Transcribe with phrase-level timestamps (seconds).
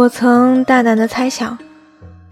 [0.00, 1.58] 我曾大胆的猜想，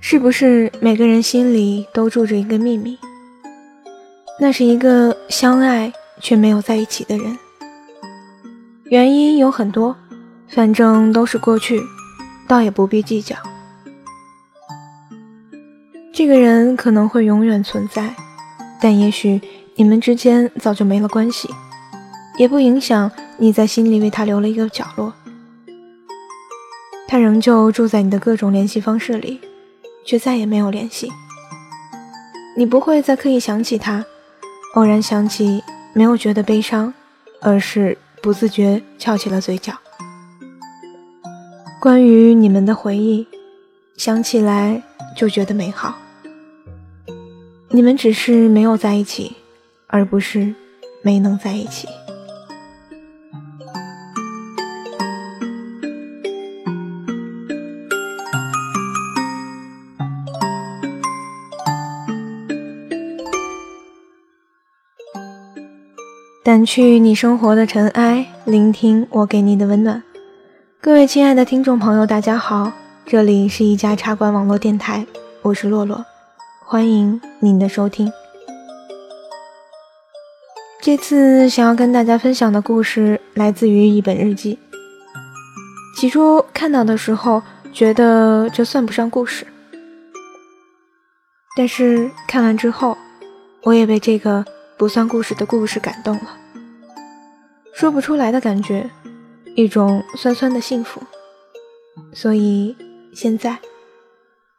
[0.01, 2.99] 是不是每个人心里都住着一个秘密？
[4.41, 7.39] 那是一个相爱却没有在一起的人。
[8.85, 9.95] 原因有很多，
[10.49, 11.79] 反正都是过去，
[12.47, 13.37] 倒也不必计较。
[16.11, 18.15] 这个人可能会永远存在，
[18.81, 19.39] 但也许
[19.75, 21.51] 你们之间早就没了关系，
[22.39, 25.13] 也不影响你在心里为他留了一个角落。
[27.11, 29.41] 他仍旧住在你的各种联系方式里，
[30.05, 31.11] 却再也没有联系。
[32.55, 34.05] 你不会再刻意想起他，
[34.75, 36.93] 偶然想起，没有觉得悲伤，
[37.41, 39.73] 而是不自觉翘起了嘴角。
[41.81, 43.27] 关于你们的回忆，
[43.97, 44.83] 想起来
[45.17, 45.97] 就觉得美好。
[47.71, 49.35] 你们只是没有在一起，
[49.87, 50.55] 而不是
[51.01, 51.89] 没能在一起。
[66.49, 70.03] 掸去你生活的尘埃，聆听我给你的温暖。
[70.81, 72.73] 各位亲爱的听众朋友，大家好，
[73.05, 75.05] 这里是一家茶馆网络电台，
[75.43, 76.03] 我是洛洛，
[76.65, 78.11] 欢迎您的收听。
[80.81, 84.59] 这次想要跟大家分享的故事来自于一本日记。
[85.99, 87.43] 起初看到的时候，
[87.75, 89.47] 觉得这算不上故事，
[91.55, 92.97] 但是看完之后，
[93.65, 94.43] 我也被这个。
[94.79, 96.39] 不算故事的故事感动了，
[97.75, 98.89] 说不出来的感觉，
[99.57, 101.03] 一种酸酸的幸福，
[102.15, 102.77] 所以
[103.13, 103.59] 现在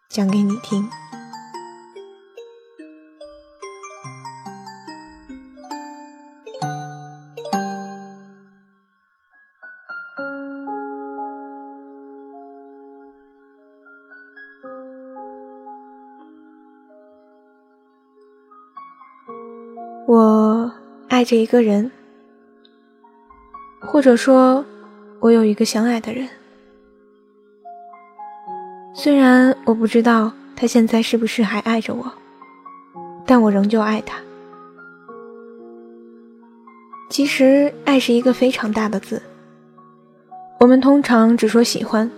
[0.10, 0.86] 讲给你听。
[20.10, 20.72] 我
[21.08, 21.92] 爱着一个人，
[23.80, 24.66] 或者说，
[25.20, 26.28] 我有一个相爱的人。
[28.92, 32.12] 虽然我不知道他现在是不是还爱着我，
[33.24, 34.18] 但我仍旧爱他。
[37.12, 39.22] 其实，爱是一个非常大的字，
[40.60, 42.10] 我们通常只说喜欢。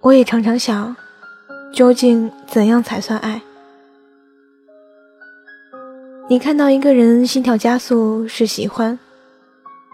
[0.00, 0.96] 我也常常想，
[1.72, 3.40] 究竟怎样才算爱？
[6.30, 8.96] 你看到一个人心跳加速是喜欢，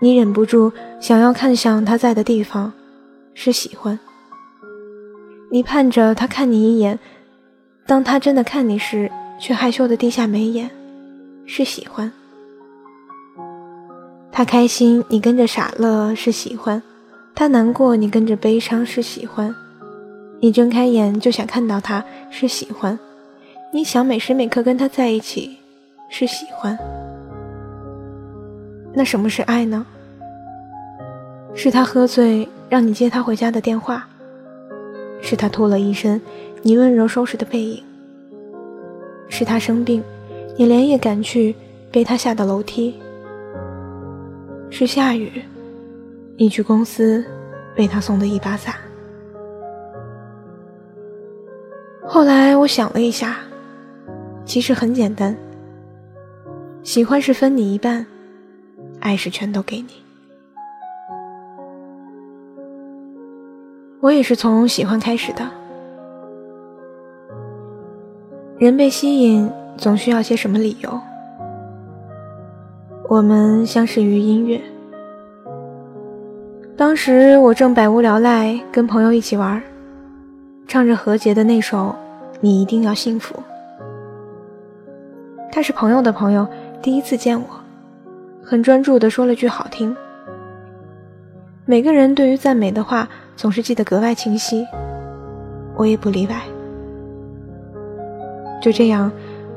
[0.02, 0.70] 你忍不住
[1.00, 2.70] 想要看向他在的地方，
[3.32, 3.98] 是喜欢。
[5.50, 6.98] 你盼着他看你一眼，
[7.86, 9.10] 当他真的看你时，
[9.40, 10.68] 却害羞的低下眉眼，
[11.46, 12.12] 是喜欢。
[14.30, 16.82] 他开心，你跟着傻乐是喜欢；
[17.34, 19.54] 他难过，你跟着悲伤是喜欢。
[20.40, 22.98] 你睁开眼就想看到他是喜欢，
[23.72, 25.56] 你想每时每刻跟他在一起。
[26.08, 26.78] 是喜欢，
[28.94, 29.84] 那什么是爱呢？
[31.54, 34.06] 是他喝醉让你接他回家的电话，
[35.20, 36.20] 是他脱了一身
[36.62, 37.82] 你温柔收拾的背影，
[39.28, 40.02] 是他生病
[40.56, 41.54] 你连夜赶去
[41.90, 42.94] 背他下的楼梯，
[44.70, 45.42] 是下雨
[46.36, 47.24] 你去公司
[47.76, 48.74] 为他送的一把伞。
[52.06, 53.38] 后来我想了一下，
[54.44, 55.36] 其实很简单。
[56.86, 58.06] 喜欢是分你一半，
[59.00, 59.88] 爱是全都给你。
[64.00, 65.44] 我也是从喜欢开始的。
[68.56, 71.00] 人被吸引，总需要些什么理由？
[73.08, 74.62] 我们相识于音乐。
[76.76, 79.60] 当时我正百无聊赖，跟朋友一起玩，
[80.68, 81.96] 唱着何洁的那首
[82.40, 83.34] 《你一定要幸福》。
[85.50, 86.46] 他是朋友的朋友。
[86.86, 87.46] 第一次见我，
[88.44, 89.96] 很专注地说了句好听。
[91.64, 94.64] 每个人对于赞美的话总是记得格外清晰，
[95.74, 96.40] 我也不例外。
[98.62, 99.10] 就这样，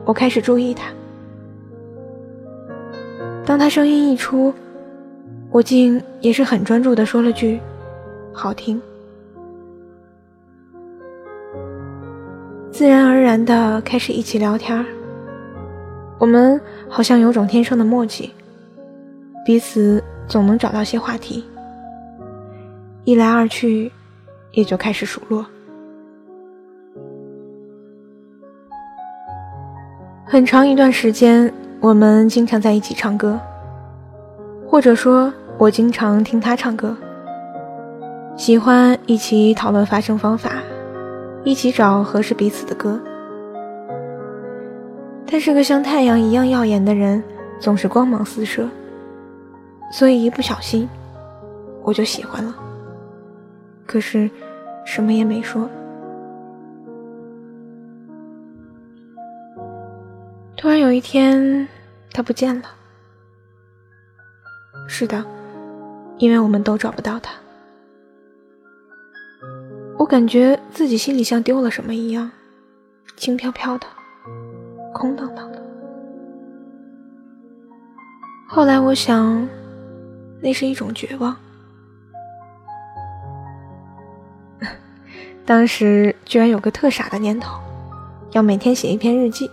[0.06, 0.92] 我开始注意他。
[3.46, 4.52] 当他声音一出，
[5.52, 7.60] 我竟也是很专注地说了句
[8.34, 8.82] 好听。
[12.72, 14.84] 自然而然地开始一起聊天
[16.20, 18.34] 我们好像有种天生的默契，
[19.46, 21.46] 彼此总能找到些话题，
[23.06, 23.90] 一来二去，
[24.52, 25.46] 也就开始数落。
[30.26, 33.40] 很长一段时间，我们经常在一起唱歌，
[34.68, 36.96] 或者说，我经常听他唱歌。
[38.36, 40.52] 喜欢一起讨论发声方法，
[41.46, 43.00] 一起找合适彼此的歌。
[45.32, 47.24] 他是个像太阳一样耀眼的人，
[47.60, 48.68] 总是光芒四射，
[49.92, 50.90] 所以一不小心
[51.84, 52.56] 我就喜欢了。
[53.86, 54.28] 可是
[54.84, 55.70] 什么也没说。
[60.58, 61.68] 突然有一天，
[62.12, 62.64] 他不见了。
[64.88, 65.24] 是的，
[66.18, 67.32] 因为我们都找不到他。
[69.96, 72.32] 我感觉自己心里像丢了什么一样，
[73.16, 73.86] 轻飘飘的，
[75.00, 75.64] 空荡荡的。
[78.46, 79.48] 后来我想，
[80.42, 81.34] 那是一种绝望。
[85.46, 87.58] 当时居然有个特傻的念头，
[88.34, 89.50] 要每天写一篇日记，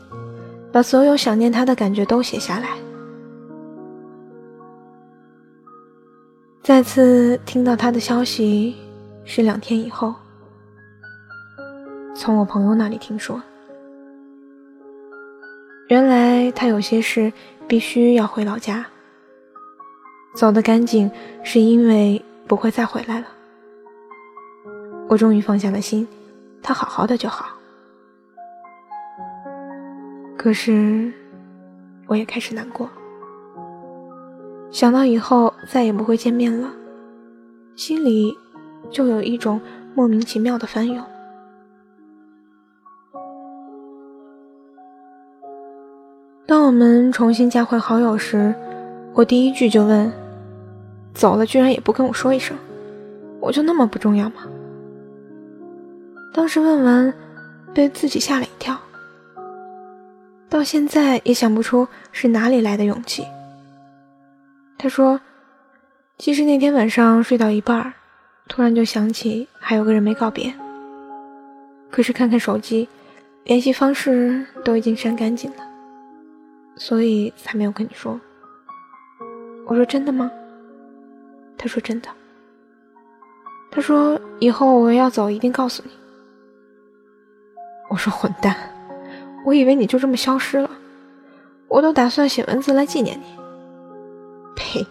[0.73, 2.71] 把所有想念他的感觉都写下来。
[6.61, 8.75] 再次听到他的消息
[9.25, 10.13] 是两天以后。
[12.17, 13.41] 从我朋友那里听说，
[15.89, 17.33] 原来他有些事
[17.69, 18.85] 必须要回老家，
[20.35, 21.09] 走得干净
[21.45, 23.27] 是因为不会再回来了。
[25.09, 26.07] 我终于放下了心，
[26.61, 27.47] 他好好的就好。
[30.37, 31.13] 可是，
[32.09, 32.91] 我也开始难过，
[34.73, 36.73] 想到以后再也不会见面了，
[37.77, 38.37] 心里
[38.91, 39.61] 就有一种
[39.95, 41.05] 莫名其妙的翻涌。
[46.47, 48.55] 当我们重新加回好友时，
[49.13, 50.13] 我第一句就问
[51.13, 52.57] ：“走了居然也不跟我说一声，
[53.41, 54.47] 我就那么不重要吗？”
[56.33, 57.13] 当时问完，
[57.75, 58.79] 被自己吓了一跳，
[60.49, 63.27] 到现在也想不出是哪里来的勇气。
[64.79, 65.21] 他说
[66.17, 67.93] ：“其实那天晚上睡到一半，
[68.47, 70.55] 突然就想起还有个人没告别，
[71.91, 72.89] 可是看看手机，
[73.43, 75.57] 联系方式都已经删干净了。”
[76.77, 78.21] 所以才没有跟你说。
[79.67, 80.31] 我说真的吗？
[81.59, 82.09] 他说真的。
[83.71, 85.91] 他说以后我要走一定告诉你。
[87.89, 88.57] 我说混蛋，
[89.45, 90.71] 我以为你就这么消失了，
[91.69, 93.25] 我都打算写文字来纪念你。
[94.55, 94.87] 呸，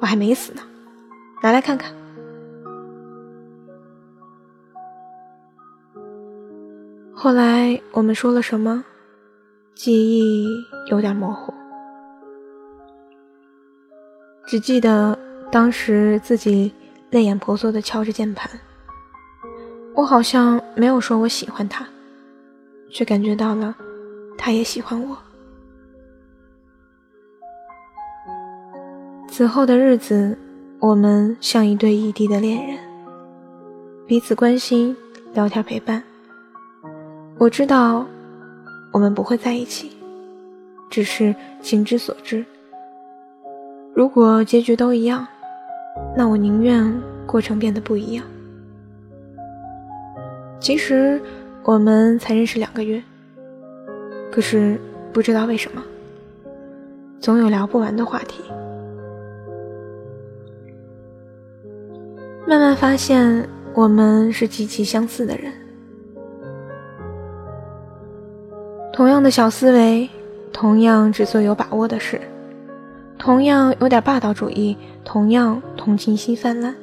[0.00, 0.62] 我还没死呢，
[1.42, 1.92] 拿来看看。
[7.12, 8.84] 后来我们说了什么？
[9.78, 10.44] 记忆
[10.90, 11.54] 有点模糊，
[14.44, 15.16] 只记得
[15.52, 16.72] 当时自己
[17.10, 18.50] 泪眼婆娑的敲着键盘。
[19.94, 21.86] 我好像没有说我喜欢他，
[22.90, 23.72] 却感觉到了
[24.36, 25.16] 他也喜欢我。
[29.28, 30.36] 此后的日子，
[30.80, 32.76] 我们像一对异地的恋人，
[34.08, 34.96] 彼此关心、
[35.34, 36.02] 聊天、陪伴。
[37.38, 38.04] 我知道。
[38.98, 39.92] 我们不会在一起，
[40.90, 42.44] 只是情之所至。
[43.94, 45.24] 如果结局都一样，
[46.16, 46.92] 那我宁愿
[47.24, 48.24] 过程变得不一样。
[50.58, 51.22] 其实
[51.62, 53.00] 我们才认识两个月，
[54.32, 54.76] 可是
[55.12, 55.80] 不知道为什么，
[57.20, 58.42] 总有聊不完的话题。
[62.48, 65.52] 慢慢发现，我们是极其相似的人。
[68.98, 70.10] 同样的小思维，
[70.52, 72.20] 同样只做有把握的事，
[73.16, 76.74] 同样有点霸道主义，同样同情心泛滥，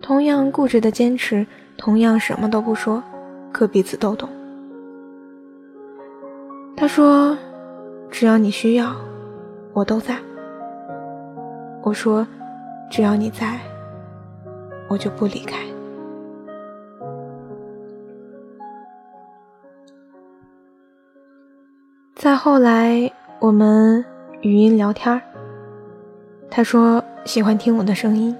[0.00, 3.02] 同样固执的坚持，同样什么都不说，
[3.52, 4.26] 可彼此都懂。
[6.74, 7.36] 他说
[8.10, 8.96] ：“只要你需要，
[9.74, 10.16] 我都在。”
[11.84, 12.26] 我说
[12.90, 13.60] ：“只要你在，
[14.88, 15.58] 我就不离开。”
[22.26, 24.04] 再后来，我们
[24.40, 25.22] 语音聊天
[26.50, 28.34] 他说喜欢听我的声音，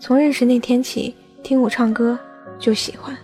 [0.00, 2.18] 从认识那天起，听我唱歌
[2.58, 3.16] 就喜欢。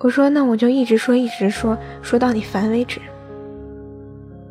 [0.00, 3.00] 我说那我就一直说，一直说，说到你烦为止。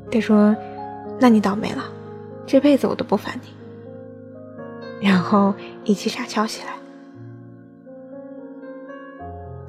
[0.09, 0.55] 他说，
[1.19, 1.83] 那你倒霉了，
[2.45, 5.05] 这辈子我都不烦你。
[5.05, 6.71] 然后一起傻笑起来，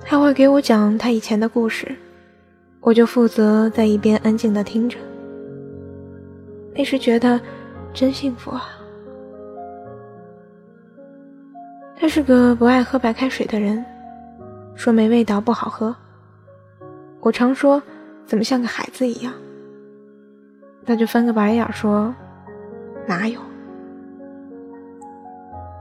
[0.02, 1.96] 他会给我讲他以前的故事。
[2.84, 4.98] 我就负责在一边安静的听着，
[6.76, 7.40] 那时觉得
[7.94, 8.68] 真幸福啊。
[11.96, 13.82] 他是个不爱喝白开水的人，
[14.74, 15.96] 说没味道不好喝。
[17.20, 17.82] 我常说
[18.26, 19.32] 怎么像个孩子一样，
[20.84, 22.14] 他就翻个白眼说
[23.06, 23.40] 哪有。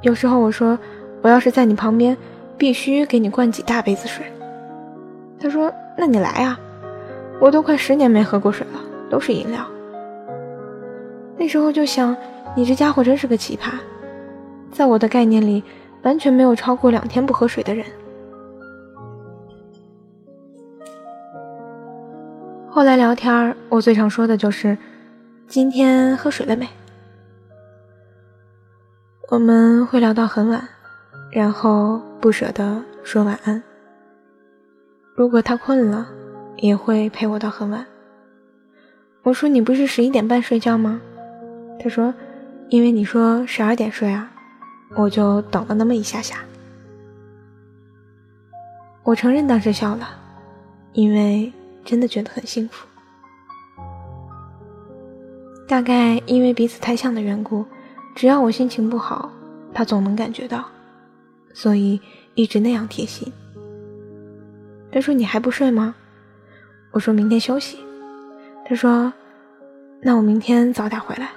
[0.03, 0.79] 有时候我说
[1.21, 2.17] 我要是在你旁边，
[2.57, 4.25] 必须给你灌几大杯子水。”
[5.37, 5.69] 他说
[5.99, 6.57] ：“那你来啊，
[7.43, 9.67] 我都快十年没喝过水了，都是饮料。”
[11.35, 12.15] 那时候就想，
[12.55, 13.73] 你这家伙真是个奇葩，
[14.71, 15.61] 在我的概念里，
[16.03, 17.85] 完全没有超过两天不喝水的人。
[22.69, 24.77] 后来聊天，我最常说的就是
[25.45, 26.65] ：“今天喝水了没？”
[29.27, 30.65] 我们会聊到很晚，
[31.29, 33.61] 然后不舍得说晚安。
[35.13, 36.07] 如果他困了，
[36.57, 37.85] 也会陪我到很晚。
[39.23, 41.01] 我说：“你不是十一点半睡觉吗？”
[41.79, 42.13] 他说
[42.69, 44.31] ：“因为你说十二点睡啊，
[44.95, 46.37] 我就等了那么一下下。”
[49.03, 50.09] 我承认当时笑了，
[50.93, 51.51] 因为。
[51.85, 52.87] 真的觉得很幸福，
[55.67, 57.65] 大概因为彼此太像的缘故，
[58.15, 59.29] 只要我心情不好，
[59.73, 60.63] 他总能感觉到，
[61.53, 61.99] 所以
[62.35, 63.29] 一直那样贴心。
[64.93, 65.93] 他说：“你还不睡吗？”
[66.93, 67.79] 我说明天休息。
[68.65, 69.11] 他说
[70.01, 71.29] ：“那我明天早点回来。”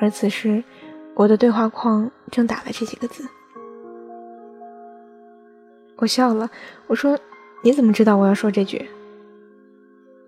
[0.00, 0.64] 而此时，
[1.14, 3.28] 我的对话框正打了这几个字。
[5.96, 6.48] 我笑了，
[6.86, 7.18] 我说
[7.62, 8.88] ：“你怎么知道我要说这句？”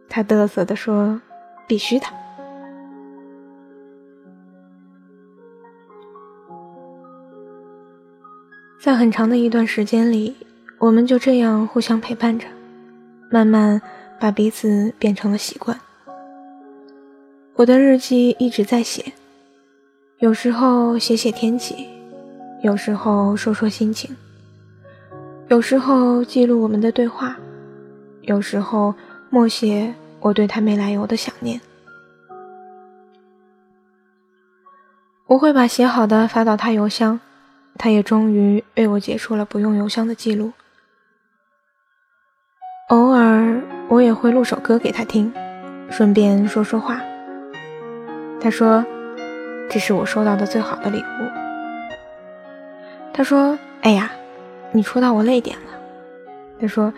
[0.08, 1.20] 他嘚瑟地说
[1.66, 2.06] ：“必须的。”
[8.78, 10.36] 在很长的一段时间里，
[10.78, 12.46] 我们就这样互相陪伴着，
[13.34, 13.82] 慢慢
[14.20, 15.76] 把彼此变成了习惯。
[17.56, 19.12] 我的日记一直在写，
[20.18, 21.88] 有时候写写天气，
[22.62, 24.14] 有时候说说心情，
[25.48, 27.36] 有时候记录我们的对话，
[28.22, 28.94] 有时候。
[29.30, 31.60] 默写我对他没来由的想念，
[35.26, 37.18] 我会把写好的发到他邮箱，
[37.76, 40.52] 他也终于为我结束了不用邮箱的记录。
[44.24, 45.30] 会录首歌给他听，
[45.90, 46.98] 顺便说说话。
[48.40, 48.82] 他说
[49.68, 51.30] ：“这是我收到的最好的礼物。”
[53.12, 54.10] 他说：“哎呀，
[54.72, 55.78] 你戳到我泪点了。”
[56.58, 56.90] 他说：“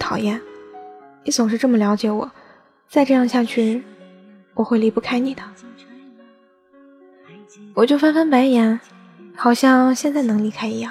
[0.00, 0.40] 讨厌。”
[1.22, 2.30] 你总是这么了解我，
[2.88, 3.84] 再这样下去，
[4.54, 5.42] 我会离不开你的。
[7.74, 8.80] 我就翻翻白眼，
[9.36, 10.90] 好像现在能离开一样。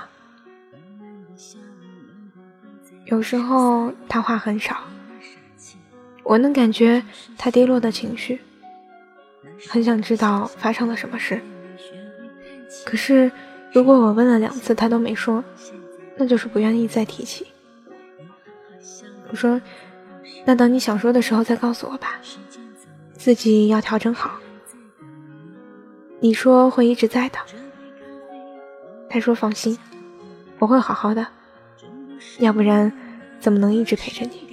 [3.06, 4.78] 有时候他话很少，
[6.30, 7.04] 我能感觉
[7.40, 8.40] 他低落的情绪，
[9.68, 11.42] 很想知道发生了什么事。
[12.86, 13.32] 可是
[13.74, 15.44] 如果我问了两次他都没说，
[16.18, 17.48] 那就是不愿意再提起。
[19.32, 19.60] 我说。
[20.46, 22.20] 那等你想说的时候再告诉我吧，
[23.14, 24.40] 自己要调整好。
[26.20, 27.38] 你说会一直在的，
[29.10, 29.78] 他说放心，
[30.58, 31.28] 我会好好的，
[32.40, 32.92] 要不然
[33.40, 34.49] 怎么能一直陪着你？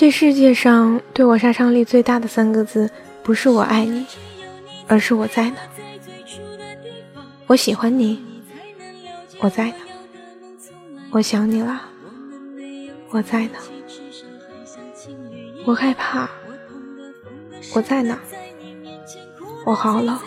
[0.00, 2.90] 这世界上对我杀伤力最大的三个字，
[3.22, 4.06] 不是我爱你，
[4.88, 5.56] 而是我在呢。
[7.46, 8.18] 我喜欢你，
[9.40, 9.74] 我在呢。
[11.10, 11.82] 我想你了，
[13.10, 13.58] 我在呢。
[15.66, 16.26] 我害怕，
[17.74, 18.18] 我在呢。
[19.66, 20.18] 我好冷，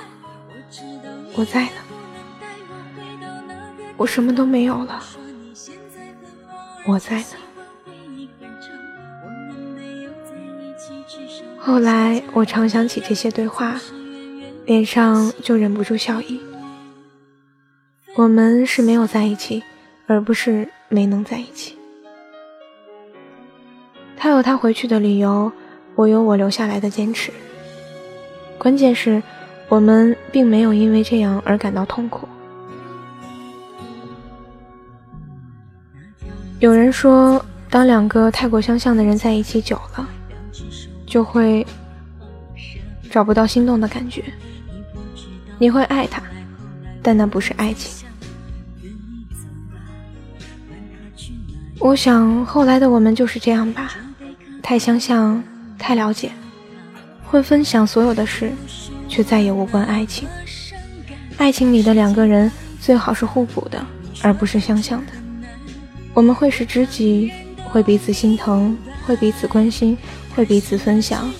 [1.33, 1.71] 我在呢。
[3.97, 5.01] 我什么都没有了，
[6.85, 7.25] 我在呢。
[11.65, 13.79] 后来我常想起这些对话，
[14.65, 16.37] 脸上就忍不住笑意。
[18.17, 19.63] 我们是没有在一起，
[20.05, 21.77] 而不是没能在一起。
[24.17, 25.49] 他有他回去的理由，
[25.95, 27.31] 我有我留下来的坚持。
[28.57, 29.23] 关键是，
[29.69, 32.27] 我们并没有因为这样而感到痛苦。
[36.59, 40.05] 有人说，当两个太过相像的人在一起久了，
[41.13, 41.63] 就会
[43.11, 44.23] 找不到心动的感觉。
[45.59, 46.23] 你会爱他，
[47.03, 48.07] 但那不是爱情。
[51.77, 53.91] 我想，后来的我们就是这样吧，
[54.63, 55.43] 太相像，
[55.77, 56.31] 太了解，
[57.23, 58.51] 会分享所有的事，
[59.07, 60.27] 却再也无关爱情。
[61.37, 62.51] 爱情里的两个人
[62.81, 63.85] 最好是互补的，
[64.23, 65.11] 而不是相像的。
[66.15, 67.31] 我们会是知己，
[67.65, 69.95] 会彼此心疼，会彼此关心，
[70.35, 71.31] 会彼此分享，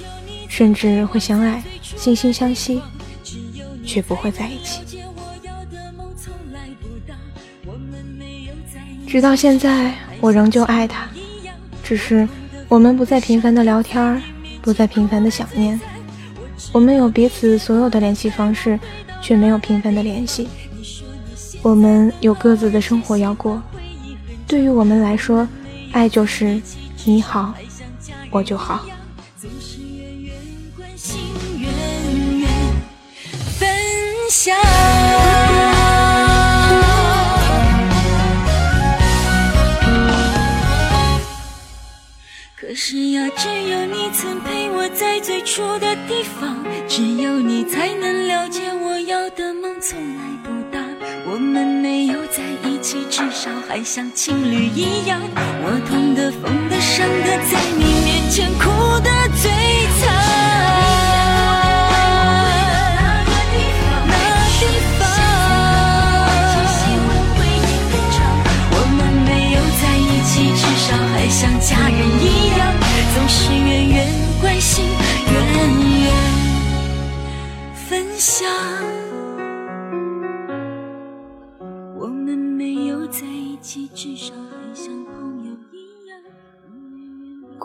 [0.48, 1.64] 甚至会相爱，
[1.98, 2.82] 惺惺相惜，
[3.86, 4.82] 却不会在一起。
[9.08, 9.94] 直到现在。
[10.22, 11.06] 我仍旧爱他，
[11.84, 12.26] 只是
[12.70, 14.24] 我们不再频繁的聊天
[14.62, 15.78] 不再频繁的想念。
[16.72, 18.80] 我们有彼此所有的联系方式，
[19.22, 20.48] 却没有频繁的联系。
[21.62, 23.62] 我们有各自的生活要过。
[24.48, 25.46] 对于我们来说，
[25.92, 26.62] 爱就是
[27.04, 27.54] 你好，
[28.34, 28.84] 我就好。
[42.56, 50.82] 可是呀，只有你曾陪我在最初的地方，只有你才能了解我要的梦从来不大。
[51.28, 55.22] 我们没有在一起，至少还像情侣一样。
[55.64, 59.10] 我痛的、疯的、伤的，在你面前哭的
[59.42, 59.50] 最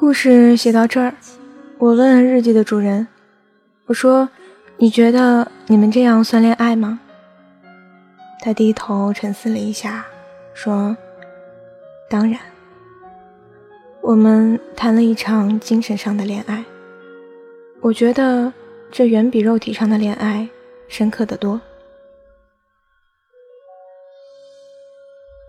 [0.00, 1.12] 故事写到这儿，
[1.76, 3.08] 我问日记的主人
[3.86, 4.28] ：“我说，
[4.76, 7.00] 你觉得你们这样算恋爱吗？”
[8.40, 10.06] 他低头沉思了一下，
[10.54, 10.96] 说
[12.08, 12.38] ：“当然。”
[14.00, 16.64] 我们谈了一场精神上的恋爱，
[17.80, 18.52] 我觉得
[18.92, 20.48] 这远比肉体上的恋爱
[20.86, 21.60] 深刻的多。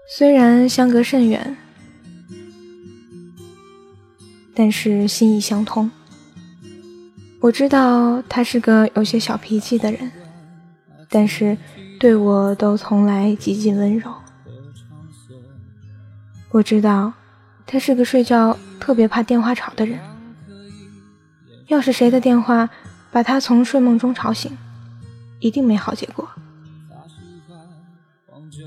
[0.07, 1.55] 虽然相隔甚远，
[4.59, 5.89] 但是心意相通。
[7.39, 10.11] 我知道他是个有些小脾气的人，
[11.07, 11.57] 但是
[11.97, 14.13] 对我都从来极尽温柔。
[16.51, 17.13] 我知道。
[17.71, 19.99] 他是个睡觉特别怕电话吵的人，
[21.67, 22.67] 要是谁的电话
[23.11, 24.57] 把他从睡梦中吵醒，
[25.39, 26.27] 一定没好结果。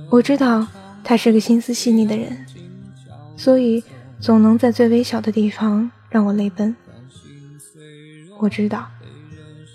[0.08, 0.64] 我知道
[1.02, 2.46] 他是个心思细腻的人，
[3.36, 3.82] 所以
[4.22, 6.76] 总能在最微小的地方让我泪奔。
[8.38, 8.86] 我知道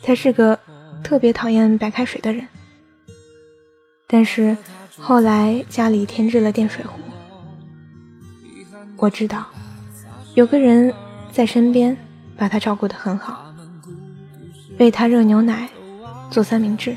[0.01, 0.57] 他是个
[1.03, 2.47] 特别讨厌白开水的人，
[4.07, 4.55] 但是
[4.97, 6.97] 后来家里添置了电水壶。
[8.95, 9.45] 我知道，
[10.33, 10.93] 有个人
[11.29, 11.97] 在身边，
[12.37, 13.53] 把他照顾得很好，
[14.79, 15.69] 为他热牛奶，
[16.31, 16.95] 做三明治。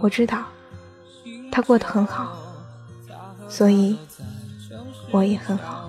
[0.00, 0.46] 我知道，
[1.52, 2.34] 他过得很好，
[3.50, 3.98] 所以
[5.10, 5.85] 我也很好。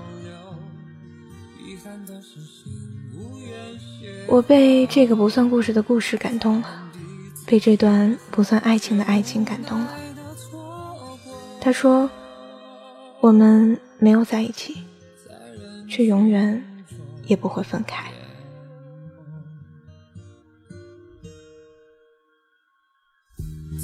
[4.28, 6.68] 我被这个不算故事的故事感动了，
[7.46, 9.94] 被这段不算爱情的爱情感动了。
[11.60, 12.10] 他说
[13.22, 14.84] ：“我们。”没有在一起，
[15.90, 16.64] 却永远
[17.26, 18.04] 也不会分开。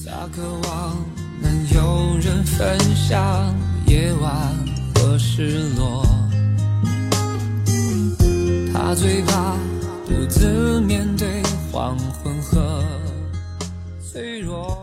[0.05, 1.03] 他渴望
[1.41, 3.51] 能有人分享
[3.87, 4.31] 夜晚
[4.93, 6.05] 和失落，
[8.71, 9.57] 他最怕
[10.05, 12.83] 独自面对黄昏和
[14.01, 14.77] 脆弱。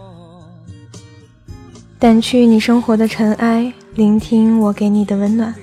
[2.00, 5.54] 掸去你生活的尘埃，聆听我给你的温暖。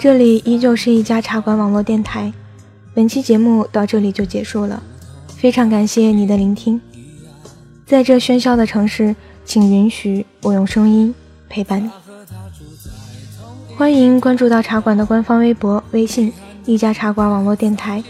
[0.00, 2.32] 这里依旧是一家茶馆网络电台，
[2.92, 4.82] 本期节目到这里就结束了，
[5.28, 6.80] 非常感谢你的聆听。
[7.86, 11.14] 在这喧嚣的城市，请允许我用声音
[11.48, 11.88] 陪伴你。
[13.76, 16.32] 欢迎关注到茶馆的官方微博、微信
[16.66, 18.02] “一家茶馆网络电台”，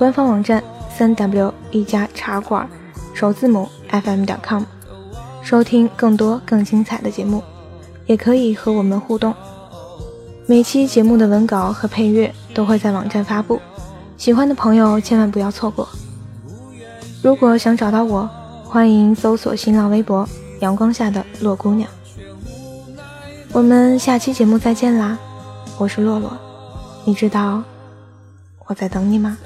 [0.00, 0.64] 官方网站
[0.96, 2.66] 三 w 一家茶馆
[3.12, 4.62] 首字母 fm 点 com。
[5.42, 7.42] 收听更多更精彩的节目，
[8.06, 9.34] 也可以和我们互动。
[10.46, 13.60] 每期节目的文稿和配乐都会在网站发布，
[14.16, 15.86] 喜欢的朋友千万不要错过。
[17.22, 18.26] 如果想找到我，
[18.64, 20.26] 欢迎搜索新浪微博
[20.60, 21.86] “阳光下的洛姑娘”。
[23.52, 25.18] 我们下期节目再见啦！
[25.76, 26.32] 我是洛洛，
[27.04, 27.62] 你知道
[28.64, 29.36] 我在等你吗？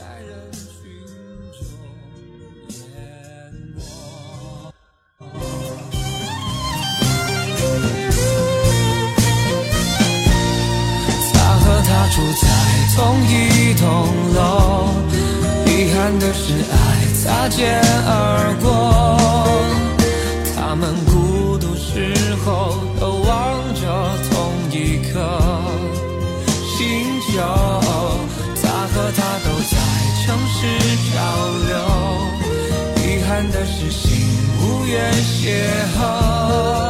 [33.77, 34.11] 是心
[34.61, 35.51] 无缘邂
[35.99, 36.84] 逅，